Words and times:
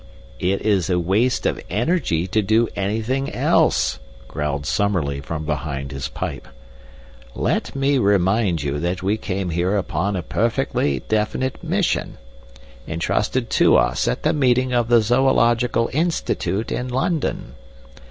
"It 0.39 0.63
is 0.65 0.89
a 0.89 0.97
waste 0.97 1.45
of 1.45 1.61
energy 1.69 2.25
to 2.25 2.41
do 2.41 2.67
anything 2.75 3.31
else," 3.35 3.99
growled 4.27 4.65
Summerlee 4.65 5.21
from 5.21 5.45
behind 5.45 5.91
his 5.91 6.07
pipe. 6.07 6.47
"Let 7.35 7.75
me 7.75 7.99
remind 7.99 8.63
you 8.63 8.79
that 8.79 9.03
we 9.03 9.15
came 9.17 9.51
here 9.51 9.77
upon 9.77 10.15
a 10.15 10.23
perfectly 10.23 11.01
definite 11.07 11.63
mission, 11.63 12.17
entrusted 12.87 13.51
to 13.51 13.77
us 13.77 14.07
at 14.07 14.23
the 14.23 14.33
meeting 14.33 14.73
of 14.73 14.87
the 14.87 15.03
Zoological 15.03 15.87
Institute 15.93 16.71
in 16.71 16.87
London. 16.87 17.53